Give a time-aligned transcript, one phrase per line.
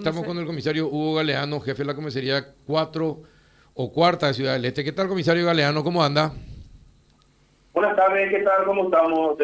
[0.00, 3.18] Estamos con el comisario Hugo Galeano, jefe de la comisaría 4
[3.74, 4.82] o cuarta de Ciudad del Este.
[4.82, 5.84] ¿Qué tal, comisario Galeano?
[5.84, 6.32] ¿Cómo anda?
[7.74, 8.64] Buenas tardes, ¿qué tal?
[8.64, 9.36] ¿Cómo estamos?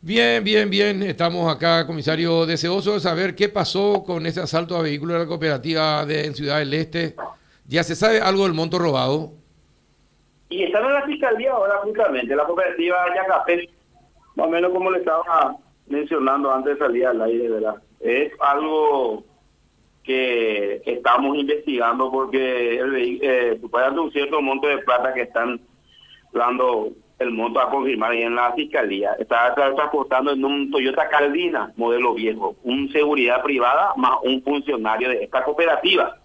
[0.00, 1.02] Bien, bien, bien.
[1.02, 5.28] Estamos acá, comisario, deseoso de saber qué pasó con ese asalto a vehículos de la
[5.28, 7.14] cooperativa de, en Ciudad del Este.
[7.66, 9.32] ¿Ya se sabe algo del monto robado?
[10.48, 13.68] Y están en la fiscalía ahora, justamente, la cooperativa Yacapé,
[14.34, 15.54] más o menos como le estaba
[15.88, 17.74] mencionando antes de salir al aire, ¿verdad?
[18.00, 19.25] Es algo
[20.06, 25.60] que estamos investigando porque el, eh, un cierto monto de plata que están
[26.32, 29.12] dando el monto a confirmar ahí en la fiscalía.
[29.18, 35.24] Está transportando en un Toyota Caldina, modelo viejo, un seguridad privada más un funcionario de
[35.24, 36.16] esta cooperativa.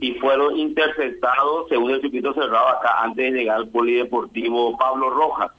[0.00, 5.50] Y fueron interceptados, según el circuito cerrado acá, antes de llegar al polideportivo Pablo Rojas.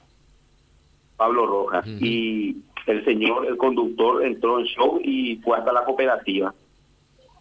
[1.16, 1.86] Pablo Rojas.
[1.86, 6.54] Y el señor, el conductor, entró en show y fue hasta la cooperativa.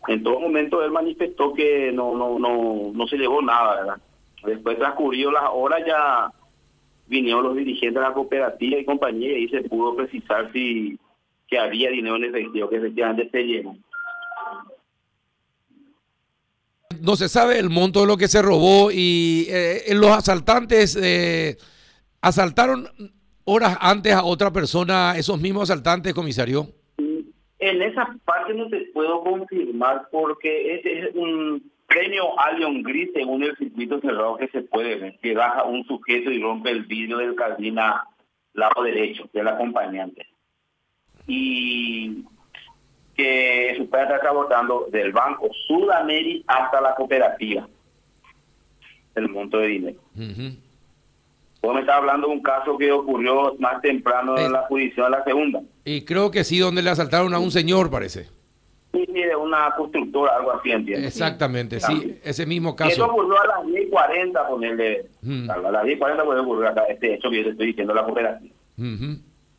[0.08, 3.98] En todo momento él manifestó que no, no, no, no se llevó nada, ¿verdad?
[4.46, 6.32] Después transcurrió las horas ya
[7.08, 10.98] vinieron los dirigentes de la cooperativa y compañía y se pudo precisar si
[11.48, 13.76] que había dinero en efectivo, que efectivamente se llevó.
[17.02, 21.58] No se sabe el monto de lo que se robó y eh, los asaltantes eh,
[22.22, 22.90] asaltaron
[23.46, 26.68] horas antes a otra persona, esos mismos asaltantes, comisario?
[27.60, 33.56] En esa parte no te puedo confirmar porque es un premio Allion Gris según el
[33.58, 37.36] circuito cerrado que se puede ver, que baja un sujeto y rompe el vidrio del
[37.36, 38.06] cabina
[38.54, 40.26] lado derecho del acompañante.
[41.28, 42.24] Y
[43.16, 47.68] que su padre está abordando del Banco Sudamérica hasta la cooperativa
[49.16, 50.00] el monto de dinero.
[51.62, 55.18] Vos me estás hablando de un caso que ocurrió más temprano en la jurisdicción de
[55.18, 55.62] la segunda.
[55.84, 58.28] Y creo que sí, donde le asaltaron a un señor, parece.
[58.94, 61.06] Sí, sí, de una constructora, algo así, entiendo.
[61.06, 62.92] Exactamente, sí, ese mismo caso.
[62.92, 65.06] eso ocurrió a las 10.40, ponerle.
[65.22, 65.50] Mm.
[65.50, 68.56] A las 10.40 puede ocurrir acá este hecho que yo te estoy diciendo, la cooperativa.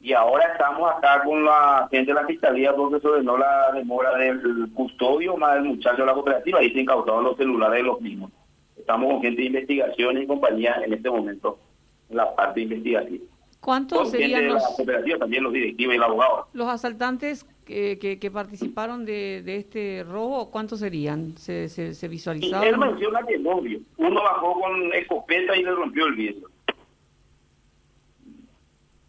[0.02, 4.16] Y ahora estamos acá con la gente de la fiscalía porque se ordenó la demora
[4.16, 8.00] del custodio más del muchacho de la cooperativa y se incautaron los celulares de los
[8.00, 8.32] mismos.
[8.78, 11.58] Estamos con gente de investigación y compañía en este momento
[12.10, 13.24] la parte investigativa.
[13.60, 14.62] ¿Cuántos serían los,
[15.18, 16.46] también los directivos y el abogado.
[16.54, 21.36] Los asaltantes que, que, participaron de, de, este robo, ¿cuántos serían?
[21.36, 22.66] ¿Se, se, se visualizaron?
[22.66, 23.60] él menciona que no
[23.98, 26.48] Uno bajó con escopeta y le rompió el vidrio.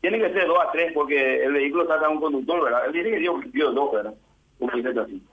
[0.01, 2.85] Tiene que ser dos a tres porque el vehículo está con un conductor, ¿verdad?
[2.87, 4.13] Él dice que dio, dio dos, ¿verdad?
[4.59, 5.23] Como dice así.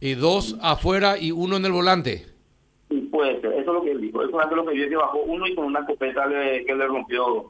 [0.00, 2.33] Y dos afuera y uno en el volante.
[3.14, 4.24] Puede ser, eso es lo que él dijo.
[4.24, 6.84] Eso es lo que vio que bajó uno y con una escopeta le, que le
[6.84, 7.48] rompió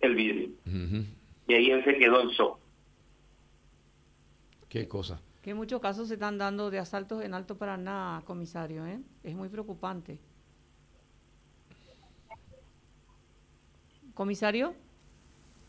[0.00, 0.48] el vidrio.
[1.46, 2.58] Y ahí él se quedó en shock.
[4.70, 5.20] Qué cosa.
[5.42, 8.98] Que muchos casos se están dando de asaltos en Alto Paraná, comisario, ¿eh?
[9.22, 10.18] Es muy preocupante.
[14.14, 14.72] ¿Comisario?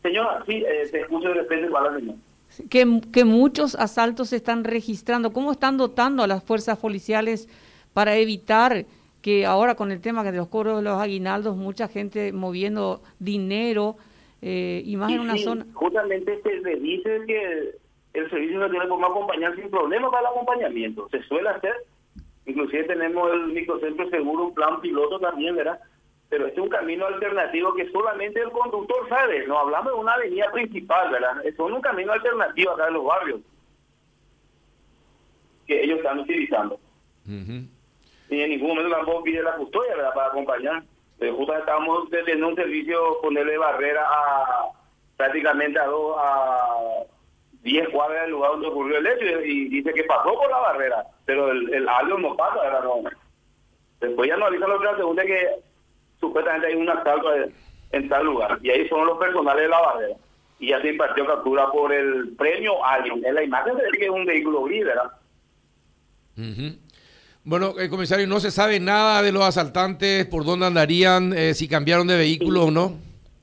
[0.00, 2.14] Señora, sí, eh, te escucho de repente para la
[2.70, 5.34] Que, que muchos asaltos se están registrando.
[5.34, 7.46] ¿Cómo están dotando a las fuerzas policiales
[7.92, 8.86] para evitar
[9.22, 13.96] que ahora con el tema de los cobros de los aguinaldos, mucha gente moviendo dinero
[14.42, 15.66] eh, y más en una zona.
[15.74, 17.74] Justamente se dice que
[18.14, 21.08] el servicio se tiene como acompañar sin problema para el acompañamiento.
[21.10, 21.74] Se suele hacer.
[22.46, 25.78] Inclusive tenemos el microcentro seguro, un plan piloto también, ¿verdad?
[26.30, 29.46] Pero este es un camino alternativo que solamente el conductor sabe.
[29.46, 31.44] No hablamos de una avenida principal, ¿verdad?
[31.44, 33.40] Es un camino alternativo acá en los barrios
[35.66, 36.80] que ellos están utilizando
[38.30, 40.14] ni en ningún momento tampoco pide la custodia ¿verdad?
[40.14, 40.82] para acompañar.
[41.18, 44.66] Justo estamos teniendo un servicio ponerle barrera a
[45.16, 46.68] prácticamente a dos a
[47.62, 51.04] 10 cuadras del lugar donde ocurrió el hecho y, dice que pasó por la barrera,
[51.24, 51.86] pero el, el
[52.18, 52.84] no pasa, ¿verdad?
[52.84, 53.02] No.
[54.00, 55.48] Después ya nos avisan los segunda que
[56.20, 57.30] supuestamente hay un asalto
[57.90, 60.14] en tal lugar y ahí son los personales de la barrera
[60.60, 63.24] y ya se impartió captura por el premio Alien.
[63.24, 65.10] En la imagen se ve que es un vehículo gris, ¿verdad?
[67.48, 71.54] Bueno, el eh, comisario, no se sabe nada de los asaltantes, por dónde andarían, eh,
[71.54, 72.92] si cambiaron de vehículo o no.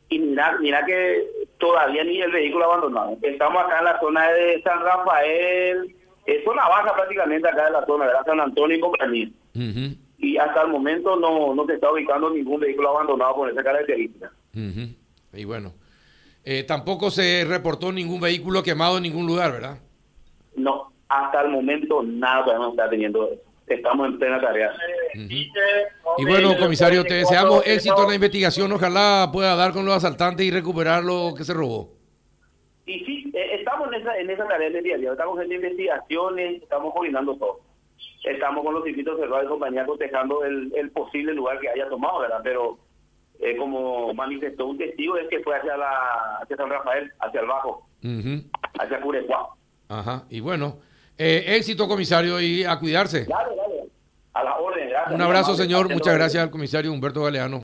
[0.09, 1.23] Y mira, mira que
[1.57, 3.17] todavía ni el vehículo abandonado.
[3.23, 5.95] Estamos acá en la zona de San Rafael,
[6.27, 9.27] es zona baja prácticamente acá en la zona de San Antonio y compañía.
[10.19, 14.31] Y hasta el momento no, no se está ubicando ningún vehículo abandonado con esa característica.
[15.33, 15.73] Y bueno,
[16.43, 19.79] eh, tampoco se reportó ningún vehículo quemado en ningún lugar, ¿verdad?
[20.55, 24.71] No, hasta el momento nada no está teniendo eso estamos en plena tarea.
[26.17, 28.71] Y bueno, comisario, te deseamos éxito en la investigación.
[28.71, 31.89] Ojalá pueda dar con los asaltantes y recuperar lo que se robó.
[32.85, 35.51] Y sí, eh, estamos en esa, en esa tarea de día a día, estamos en
[35.51, 37.59] investigaciones, estamos coordinando todo.
[38.23, 42.19] Estamos con los circuitos cerrados de compañía cotejando el, el posible lugar que haya tomado,
[42.19, 42.41] ¿verdad?
[42.43, 42.77] Pero
[43.39, 47.47] eh, como manifestó un testigo, es que fue hacia la hacia San Rafael, hacia el
[47.47, 47.87] Bajo,
[48.79, 49.49] hacia Curecuá.
[49.89, 50.77] Ajá, y bueno,
[51.17, 53.25] eh, éxito, comisario, y a cuidarse.
[53.25, 53.89] Dale, dale.
[54.33, 54.93] A la orden, gracias.
[55.11, 55.89] Un abrazo, señor.
[55.91, 57.53] Muchas gracias al comisario Humberto Galeano.